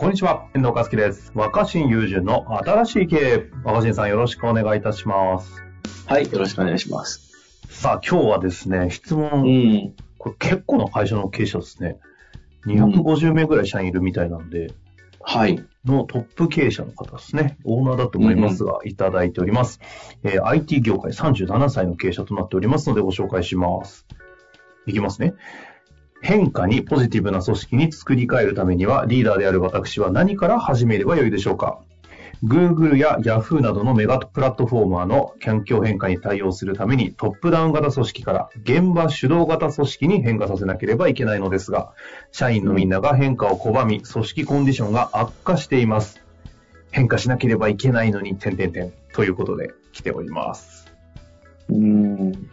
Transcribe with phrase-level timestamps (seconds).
[0.00, 1.30] こんにちは、遠藤和樹です。
[1.34, 3.50] 若新雄純の新しい経営。
[3.64, 5.62] 若新さんよろしくお願いいたします。
[6.06, 7.30] はい、よろしくお願いします。
[7.68, 9.94] さあ、今日はですね、質問、ん。
[10.16, 11.98] これ結構な会社の経営者ですね。
[12.64, 14.72] 250名ぐらい社員いるみたいなんで、
[15.20, 15.62] はい。
[15.84, 17.58] のトップ経営者の方ですね。
[17.64, 19.80] オーナーだと思いますが、いただいております。
[20.22, 24.06] えー IT 業界37歳の経営者となっておりますのでご紹介します。
[24.86, 25.34] いきますね。
[26.22, 31.80] 変化にポジティブな組織に作り変えるためには、リーダーである私は何から始めればよいでしょうか
[32.44, 41.92] Google や Yahoo などのメガプラットフォーマーの環境変化に対応するためにトップダウン型組織から現場主導型組織に変化させなければいけないのですが、
[42.32, 46.22] 社員のみんなが変化を拒み、組織コンディションが悪化しています。
[46.92, 50.90] 変化しなければいけないのに、点々点ということで来ております。
[51.68, 52.50] うん。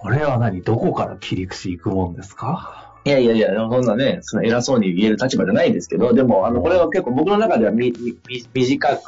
[0.00, 0.62] これは何？
[0.62, 2.94] どこから切り口いくもんですか？
[3.04, 9.00] いやいやいや、そんなね、その偉そうに言える立場じゃないですけど、でも、あの、これは結構僕の中ではみ、み、み短く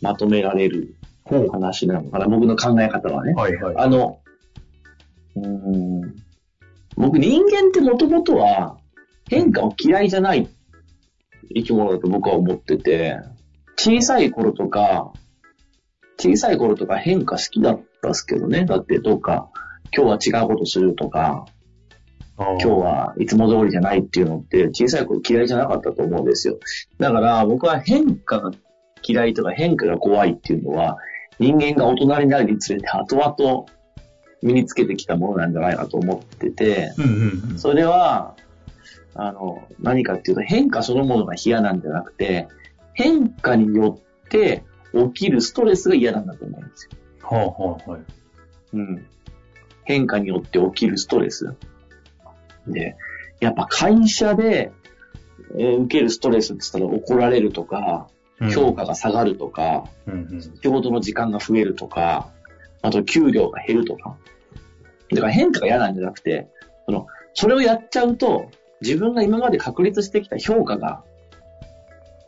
[0.00, 0.94] まとめられる
[1.24, 3.34] ほ話なのかな、僕の考え方はね。
[3.34, 3.76] はいはい。
[3.76, 4.20] あの、
[5.36, 6.14] うん。
[6.96, 8.78] 僕人間ってもともとは
[9.28, 10.48] 変化を嫌いじゃない
[11.54, 13.18] 生き物だと僕は思ってて、
[13.76, 15.12] 小さい頃とか、
[16.18, 18.64] 小さい頃とか変化好きだったっすけどね。
[18.64, 19.50] だってどうか、
[19.94, 21.46] 今日は違うことするとか、
[22.36, 26.58] 今日はいつも通りじゃないっていうのって小さい頃嫌いじゃなかったと思うんですよ。
[26.98, 28.50] だから僕は変化が
[29.02, 30.96] 嫌いとか変化が怖いっていうのは
[31.38, 33.66] 人間が大人になるにつれて後々
[34.42, 36.92] 身につけてきたものなんじゃないかと思ってて。
[37.56, 38.36] それは、
[39.14, 42.48] あの、何かっていうと変化そのものが嫌なんじゃなくて、
[42.94, 46.90] 変化によって起きるストレスが嫌なんだと思うんですよ。
[47.22, 48.00] はあはあはい。
[48.74, 49.06] うん。
[49.84, 51.54] 変化によって起きるストレス。
[52.66, 52.96] で、
[53.40, 54.72] やっぱ会社で、
[55.56, 58.08] えー受けるストレスって言ったら怒られるとか、
[58.52, 60.40] 評価が下がるとか、うんうん。
[60.40, 62.30] 仕事の時間が増えるとか、
[62.82, 64.16] あと給料が減るとか。
[65.10, 66.48] だから変化が嫌なんじゃなくて、
[66.86, 71.04] その、それをやっちゃうと、自分が今まで確立してきた評価が、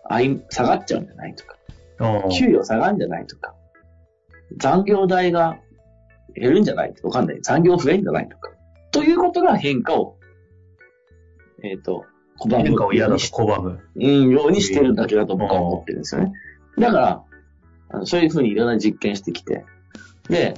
[0.04, 1.56] あい、下がっちゃうんじゃないとか、
[2.36, 3.54] 給料下がるんじゃないとか、
[4.58, 5.58] 残業代が
[6.34, 6.94] 減るんじゃない？
[7.02, 7.40] わかんない。
[7.42, 8.50] 残業増えんじゃないとか。
[8.90, 10.18] ということが変化を、
[11.62, 12.04] えっ、と、
[12.40, 13.80] 拒む変化を嫌だと拒む。
[13.94, 16.32] うん、ようにしてるだけだと僕は思ってるんですよね。
[16.78, 17.24] だから、
[17.90, 19.64] あのそういうふうにいろんな実験してきて。
[20.28, 20.54] で、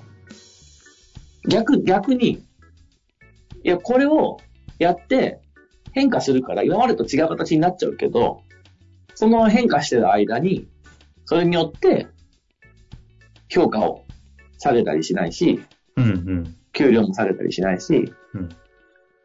[1.49, 2.31] 逆、逆に、
[3.63, 4.39] いや、これを
[4.79, 5.41] やって
[5.93, 8.43] 変化するから今までと違う形になっちゃうけど、
[9.15, 10.69] その変化してる間に、
[11.25, 12.09] それによって
[13.49, 14.04] 評価を
[14.59, 15.63] 下げたりしないし、
[15.97, 16.57] うんうん。
[16.73, 18.49] 給料も下げたりしないし、うん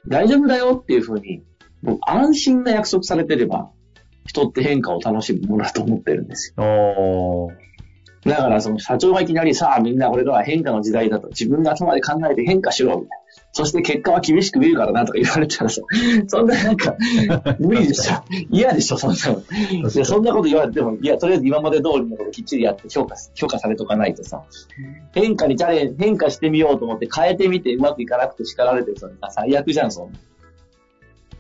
[0.08, 1.44] 大丈夫だよっていうふうに、
[1.84, 3.70] 僕安心な約束されてれば、
[4.26, 6.54] 人って変化を楽しむものだと思ってるんです。
[6.58, 7.52] よ。
[8.26, 13.30] だからその社長がいきなりさあみんなこれからは変化の時代だと自分が頭で考えて変化しろみたいな。
[13.52, 15.82] そして結果は厳しく見るからなとか言われたらさ、
[16.28, 16.96] そんななんか、
[17.60, 18.24] 無理でしょ。
[18.52, 19.90] 嫌でしょ、そんなの。
[19.90, 24.44] いや、そんなこと言われても、いや、とりあえず今まで通りのこときっちりやって評価、評価されとかないとさ、
[25.14, 30.20] 変化にチャレンジ、変化してみようと思って変えてみてうまくいかなくて叱られてるそれ最悪じゃん、そんな。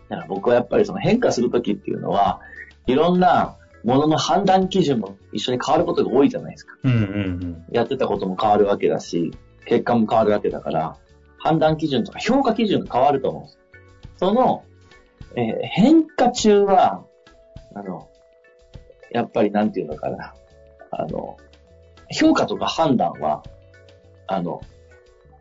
[0.09, 2.39] だから僕はやっぱりその変化するときっていうのは、
[2.87, 6.75] いろんなものの判断基準も一緒に変わることが多いじゃないですか。
[6.83, 7.01] うんうんう
[7.45, 7.65] ん。
[7.71, 9.31] やってたことも変わるわけだし、
[9.65, 10.97] 結果も変わるわけだから、
[11.37, 13.59] 判断基準とか評価基準が変わると思うんです。
[14.17, 14.63] その、
[15.35, 17.05] えー変化中は、
[17.75, 18.09] あの、
[19.11, 20.33] やっぱりなんていうのかな、
[20.91, 21.37] あの、
[22.11, 23.43] 評価とか判断は、
[24.27, 24.61] あの、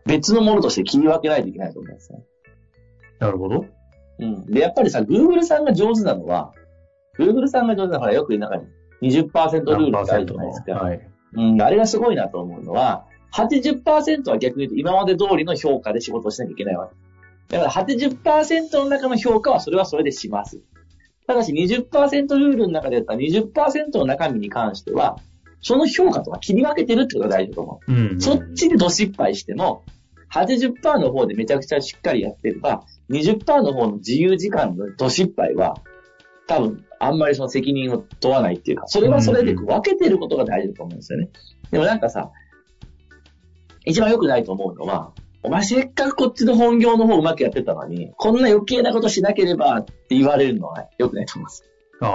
[0.06, 2.22] 別のものとして切り分けないといけないと思うんですね。
[3.18, 3.66] なるほど。
[4.20, 4.46] うん。
[4.46, 6.52] で、やっぱりさ、Google さんが上手なのは、
[7.18, 8.64] Google さんが上手なのは、よく中に
[9.02, 10.72] 20%ルールってあるじゃないですか。
[10.74, 11.10] はい。
[11.34, 17.56] うん、あれがすごいなと思うのは、80%は逆に言うと今まで通りの評価で仕事をしなきゃいけないわけ。
[17.56, 20.60] だから80%の中の評価はそれはそれでします。
[21.26, 25.18] ただし20%ルールの中でやったら20%の中身に関しては、
[25.60, 27.92] その評価とは切り分けてるってことが大事だと思う。
[27.92, 28.20] うんうん。
[28.20, 29.84] そっちでド失敗しても、
[30.32, 35.76] 80%の方でめちゃくちゃしっかりやってれば、20%の方の自由時間のド失敗は、
[36.46, 41.28] 多分、あんまりその責任を問わないっていうか、それはそれで分けてることが大事だと思うんですよね。
[41.70, 42.30] でもなんかさ、
[43.84, 45.12] 一番良くないと思うのは、
[45.42, 51.64] お前せっかくこっちの本業の方うまくやってたのに、こんな余計なことしなければって言われるのは良くないと思います。
[52.00, 52.14] あ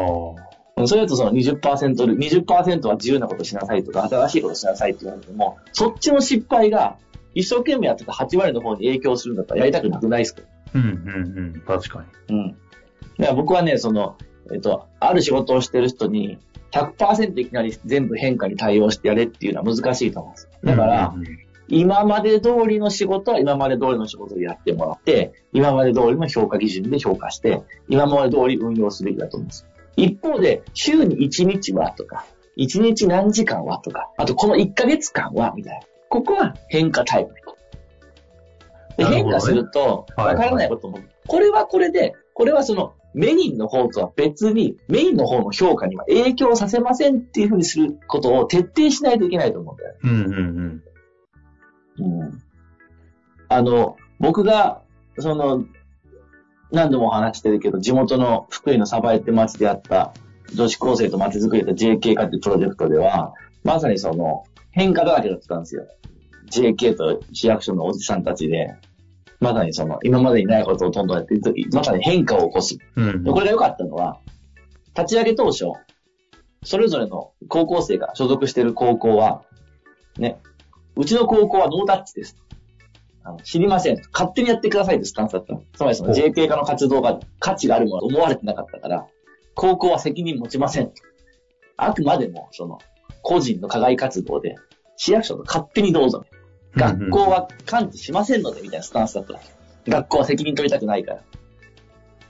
[0.82, 0.86] あ。
[0.88, 6.98] それだとその20%、20%は自由なことしなさいとか、新しいことしなさいって言われても、そっちの失敗が
[7.34, 10.42] 一生懸命やってた8割の方に影響するんだったらやりたくなくないですか？
[10.74, 11.62] うんうんうん。
[11.66, 12.36] 確かに。
[12.38, 12.50] うん。
[12.50, 14.18] だから僕はね、その、
[14.52, 16.38] えっと、ある仕事をしてる人に、
[16.72, 20.50] 100%いきなり全部変化に対応してやれっていうのは難しいと思うんです。
[20.64, 21.14] だから、
[21.68, 29.68] 今まで通りの仕事は今まで通りの仕事でやってもらって、今まで通りの評価基準で評価して、今まで通り運用すべきだと思うんです。
[29.96, 32.26] 一方で、週に1日はとか、
[32.58, 35.86] 1日何時間はとか、あとこの1ヶ月間はみたいな。
[36.10, 37.34] ここは変化タイプ。
[38.98, 50.00] で変化すると、はいわからないことも、これはこれで、これはそのメインの方とは別に、メインの方の評価には影響させませんっていうふうにすることを徹底しないといけないと思うんだよね。
[50.04, 50.84] うんうん
[52.00, 52.22] うん。
[52.22, 52.44] うん
[53.50, 54.82] あの、僕が、
[55.20, 55.66] その、
[56.72, 60.12] 何度も話してるけど、地元の福井の鯖江って町でやった
[60.56, 63.34] 女子高生と町づくりやった JK 化っていうプロジェクトでは、
[63.64, 65.86] まさにその、変化だらけだったんですよ。
[66.50, 68.74] JK と市役所のおじさんたちで、
[69.44, 71.38] まさにその、今までにないことをどんどんやって、
[71.74, 72.78] まさに変化を起こす。
[72.96, 74.20] うんでこれが良かったのは、
[74.98, 75.66] 立ち上げ当初、
[76.64, 79.44] それぞれの高校生が所属している高校は、
[80.18, 80.40] ね、
[80.96, 82.38] うちの高校はノータッチです。
[83.26, 84.02] あの知りません。
[84.14, 85.64] 勝手にやってくださいってスタンスだったの。
[85.74, 89.08] つまりその JK 化の活動が価値があるものと思われてなかったから、
[89.56, 90.92] 高校は責任持ちません。
[91.76, 92.80] あくまでも、その、
[93.22, 94.56] 個人の課外活動で、
[94.96, 96.26] 市役所と勝手にどうぞ。
[96.76, 99.40] 学校は関知しませんので、みたいなスタンスだったわ
[99.86, 99.92] け。
[99.92, 101.20] 学校は責任取りたくないから。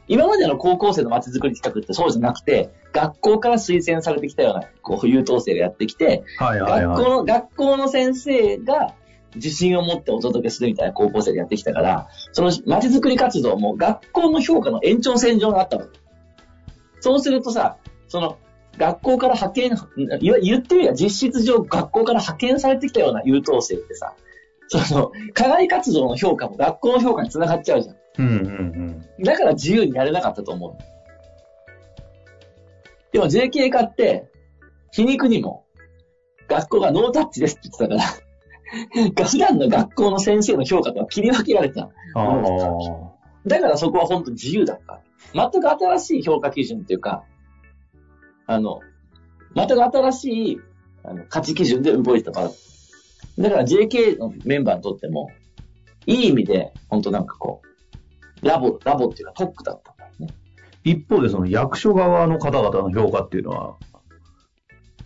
[0.07, 6.97] 今までの高校生の街づくり企画ってそうじゃなくて、学校から推薦されてきたような、こう、優等生がやってきて、はいはいはい。
[6.97, 8.93] 学校の、学校の先生が
[9.35, 15.87] 自信を持ってお届けするみたいな高校生がやってきたから、その街づくり活動も学校の評価の延長線上にあったの。
[16.99, 17.77] そうするとさ、
[18.09, 18.37] その、
[18.77, 19.77] 学校から派遣、
[20.31, 24.13] 言ってみれば実質上学校から派遣されてきたような優等生ってさ、
[24.79, 27.95] その、課外活動の評価も学校の評価につながっちゃうじゃん。
[28.19, 30.77] うんうんだから自由にやれなかったと思う。
[33.11, 34.27] でも JK 化って、
[34.91, 35.65] 皮肉にも、
[36.47, 38.23] 学校がノータッチですって言ってたか
[39.15, 41.89] ら、 普段の学校の先生の評価とは切り分けられた。
[43.45, 45.01] だからそこは本当に自由だった。
[45.33, 47.23] 全く新しい評価基準っていうか、
[48.45, 48.79] あの、
[49.55, 50.61] 全く新しい
[51.03, 52.51] あの価値基準で動いてたから。
[53.37, 55.29] だから JK のメンバーにとっても、
[56.05, 57.61] いい意味で、本当なんかこ
[58.41, 60.27] う、ラボ、ラボっていうか特区だったんだよね。
[60.83, 63.77] 一方でその役所側の方々の評価っていうのは、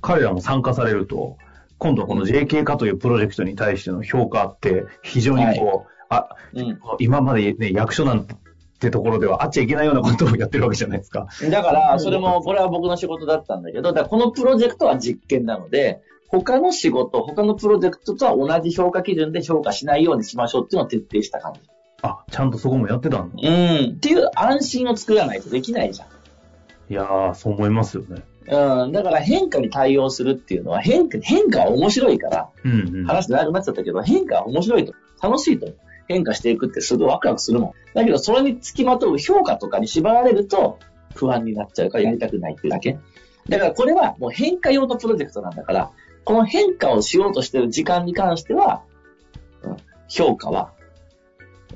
[0.02, 1.38] 彼らも参加されると、
[1.78, 6.80] 今度はこの JK 化というプロジェクトに対しての評価って非常にこう、あ、うん。
[7.00, 8.28] 今までね、役所なん
[8.78, 11.28] てところではあっちゃいけないようなことをやってるわけじゃないですか。
[11.50, 21.62] だから、それも、これは僕の仕事だったんだけど、だこのプロジェクトは実験なので、他の仕事、他のプロジェクトとは同じ評価基準で評価しないようにしましょうっていうのを徹底した感じ。
[22.02, 23.36] あ、ちゃんとそこもやってたんだ。
[23.42, 23.96] うん。
[23.96, 26.08] っていう安心を作らないとできないじゃん。
[26.90, 28.24] いやー、そう思いますよね。
[28.50, 28.92] うん。
[28.92, 33.06] だから変化に対応するっていうのは変化、変化は面白いから、うんうん。
[33.06, 34.94] 話長くなっちゃったけど、変化は面白いと。
[35.22, 35.68] 楽しいと。
[36.08, 37.72] 変化していくってすごいワクワクするもん。
[37.94, 40.80] だけど、それにつきまとう評価とかに縛られると
[41.16, 42.98] 不安になっちゃうからやりたくないっていうだけ。
[43.50, 45.92] だからこれはもう変化用のプロジェクトなんだから、
[46.26, 48.84] この変化をしようとしてる時間に関しては、
[49.64, 49.78] うん
[50.10, 50.74] 評価は、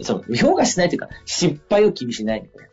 [0.01, 2.69] その評価しないというか、失敗を気にしないみたい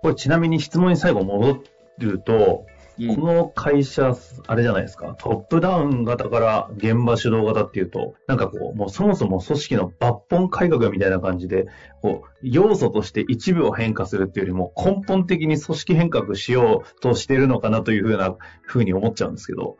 [0.00, 1.62] これちなみに質問に最後戻
[1.98, 2.66] ると、
[3.06, 3.14] な。
[3.14, 11.66] この会社、あれじゃないですか、トップダウン型から現場主導型っていうと、なんかこう、もうそもそも組織の抜本改革みたいな感じで、
[12.02, 19.76] こう、要素として一部を変化するっていうよりも、根本的に組織変革しようとしてるのかなというふうな、ふうに思っちゃうんですけど、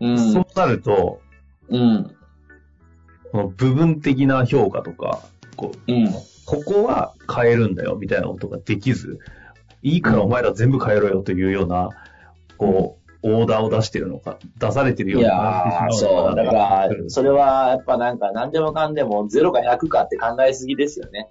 [0.00, 0.18] うん。
[0.18, 1.20] そうなると、
[1.68, 2.16] うん。
[3.30, 5.20] この部分的な評価とか、
[5.56, 6.12] こう、うん。
[6.44, 9.18] ここは変えるんだよみたいなことができず、
[9.82, 11.90] いいからお前ら全部変えろよというような、
[12.62, 13.02] こう、
[13.34, 16.36] オーダーを出してるのか、出されてるようなー、そう。
[16.36, 21.28] だから、それはやっぱなんか何でもかんでも0か100かって考えすぎですよね。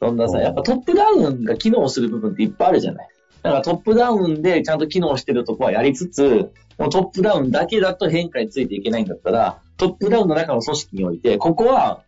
[0.00, 3.08] そんなさ、うんやっぱトップダウンが機能する部分っていっぱいあるじゃない。
[3.42, 12.02] だからトップダウンでちゃんと機能してるとこはやりつつ、もうトップダウンだけだと変化についていけないんだったら、トップダウンの中の組織において、ここは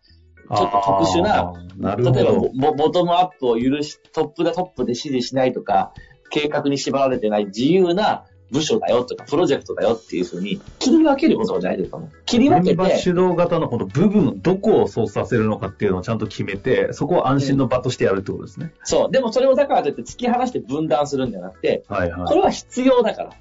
[0.55, 2.51] ちょっと特殊なな例えばど。
[2.55, 5.93] ボボトムアップを許し、トップがトップで指示しないとか、
[6.29, 12.11] 計画に縛られてない自由な部署だよとか、プロジェクトだよっていうふうに切り分けることが大事だと思う。
[12.25, 18.71] 切り分け現場て、主導型のこの部分、どこを操作させるのかっていうのをちゃんと決めて、そこを安心の場としてやるってことですね。
[18.83, 19.11] そう。
[19.11, 22.27] でもそれをだからといって突き放して分断するんじゃなくて、はいはい。
[22.27, 23.31] これは必要だから。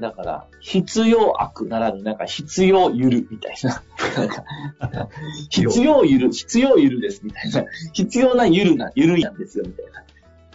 [0.00, 3.82] だから、必要悪ならぬ、なんか必要ゆるみたいな。
[5.50, 7.64] 必要ゆる、必要ゆるですみたいな。
[7.92, 10.04] 必要なゆるな、ゆるいなんですよみたいな。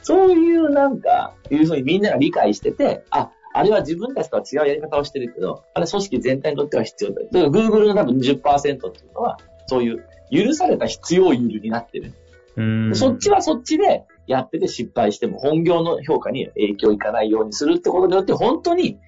[0.04, 7.22] そういうなんか、いうふうにみんなが理解してて、あ、あれは自分たちとは違うやり方をしてるけど、あれ組織全体にとっては必要だ。
[7.22, 12.14] だから Google の多分20%っていうのは、そういう許された必要ゆるになってる。
[12.56, 19.00] うんそっちはそっちでやってて失敗しても本業の評価に影響いかないようにするってことによって本当に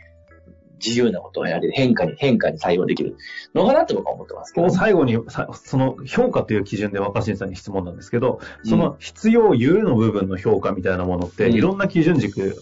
[0.84, 1.74] 自由なことをやれる。
[1.74, 3.18] 変化に、変化に対応できる
[3.54, 4.76] のかなって僕は思ってますけどこう。
[4.76, 12.56] 最後に、さその評価という基準で若新さんに質問なんですけど、その必要有の部分の評価みたいなものって、うんいろんな基準軸、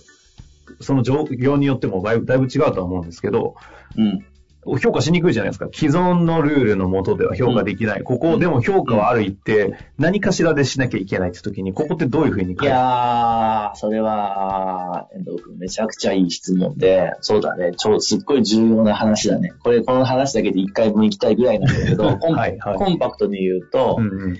[0.80, 3.56] その状況によってもだいぶだいぶ違うとは思うんですけど、
[3.98, 4.26] うん。
[4.66, 5.68] 評価しにくいじゃないですか。
[5.72, 8.04] 既存のルールのもとでは評価できない。
[8.04, 19.54] ここでも評価はある一定、何かしらでしなきゃいけないって時に、ここってどういうふうにいやー、それは、遠藤君めちゃくちゃいい質問で、そうだね、ちょ、すっごい重要な話だね。
[19.64, 24.38] これ、この話だけで一回分行きたいぐらいなんだけど、 コンはいはいコンパクトに言うと、うんうん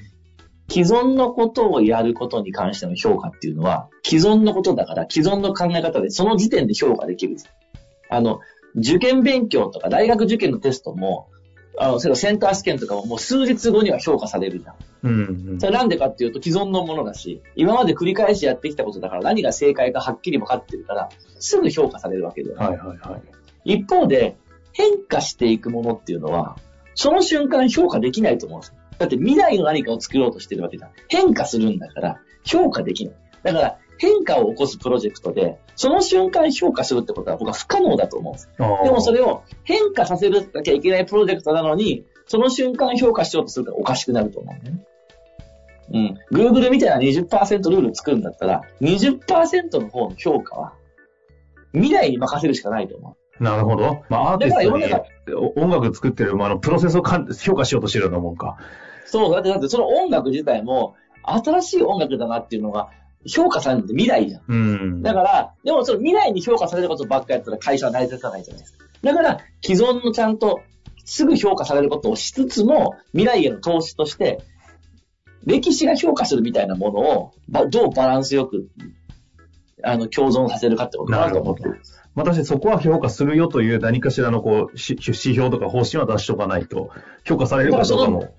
[0.70, 7.36] 既存のことをやることに関しての評価っていうのは、既存のことだから、既存の考え方で、その時点で評価できる。
[8.10, 8.40] あの、
[8.76, 11.30] 受験勉強とか大学受験のテストも、
[11.78, 14.76] あの、それセンター試験とかももう数日後には評価されるじゃん。
[15.04, 22.66] うんうんそれなんでかっていうと既存のものだし、今まで繰り返しやってきたことだから何が正解かはっきり分かってるから、すぐ評価されるわけだよね。
[22.66, 23.22] はいはいはい。
[23.66, 24.38] 一方で、
[24.74, 26.58] 変化していくものっていうのは、
[26.96, 28.76] その瞬間評価できないと思うんですよ。
[28.98, 30.92] だって未来の何かを作ろうとしてるわけじゃん。
[31.08, 33.16] 変化するんだから、評価できない。
[33.44, 38.50] だから、変化を起こすプロジェクトで、その瞬間評価するってことは僕は不可能だと思うんです。
[38.58, 44.86] でもそれを変化させるなきゃいけないプロジェクトなのに、その瞬間評価しようとするからおかしくなると思うね。
[45.92, 46.18] うん。
[46.32, 50.74] Google みたいな20%ルール作るんだったら、20%の方の評価は、
[51.74, 54.04] 未来に任せるしかないと思なるほど。
[54.10, 58.58] まあ、アーティストに音楽作ってる、まあ、あのプロセスをかん評価しようとしてるようなもんか。
[59.06, 59.10] う。
[59.10, 62.90] そう、だってだってその音楽自体も、新しい音楽だなっていうのが、
[63.28, 64.42] 評価されるのって未来じゃん。
[64.48, 65.02] うん。
[65.02, 68.86] だから、でもその未来に評価されることばっかやったら会社は成り立たないじゃないですか。
[69.02, 70.62] だから、既存のちゃんと、
[71.06, 74.42] すぐ評価されることをしつつも、未来への投資として、
[75.46, 78.70] 歴史が評価するみたいなものを、ばどうバランスよく、
[79.84, 81.82] あの、共存させるかってことかなと思ってる。
[82.16, 86.92] まあ、確かにそこは評価するよという何かしらのこう、し指標とか方針は出しとかないと、
[87.26, 88.34] 評価されるかどうかも。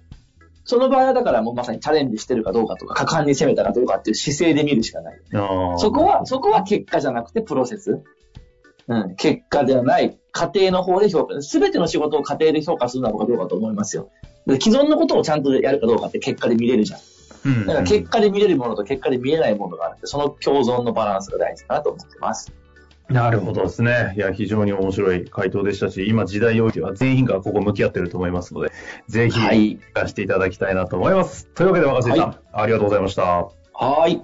[0.65, 5.21] その場合はだからもうまさにチャレンジしてるかどうかとか、果敢に攻めたかどうかっていう姿勢で見るしかない。
[5.79, 8.03] そこは、そこは結果じゃなくてプロセス。
[8.87, 11.41] うん、結果ではない、家庭の方で評価。
[11.41, 14.11] すべての仕事を家庭で評価するのは僕はどうかと思いますよ。
[14.47, 17.01] で既存のことをちゃんとやるかどうかって結果で見れるじゃん。
[17.47, 22.53] うんだから結果で見れるものと結果で見えないものがあって、その共存のバランスが大事かなと思ってます。
[23.09, 24.15] なるほどですね。
[24.17, 28.73] いや、非常に面白い回答でしたし、今時代においては全員がここ向き合ってると思いますので、
[29.09, 31.47] ぜひ、はい聞かせていただきたいなと思います。
[31.55, 33.23] というわけで、若新さん、はありがとうございました。
[33.23, 34.23] はーい。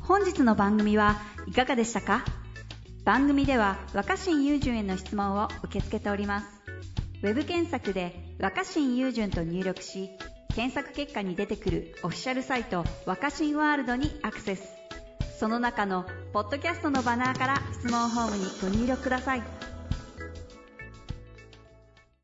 [0.00, 2.24] 本日の番組はいかがでしたか？
[3.04, 6.46] 番組では若新雄純への質問を受け付けております
[7.24, 10.10] ウェブ検索で「若新雄純」と入力し
[10.54, 14.62] 検索結果に出てくるオフィシャルサイト「若新ワールド」にアクセス
[15.42, 19.42] その中のポッドキャストのバナーから質問ホームにご入力ください。